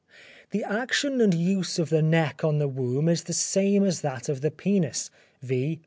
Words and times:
The 0.49 0.63
action 0.63 1.21
and 1.21 1.31
use 1.31 1.77
of 1.77 1.91
the 1.91 2.01
neck 2.01 2.43
on 2.43 2.57
the 2.57 2.67
womb 2.67 3.07
is 3.07 3.25
the 3.25 3.33
same 3.33 3.83
as 3.83 4.01
that 4.01 4.29
of 4.29 4.41
the 4.41 4.49
penis, 4.49 5.11
viz. 5.43 5.77